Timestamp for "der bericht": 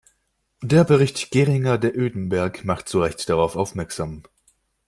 0.63-1.29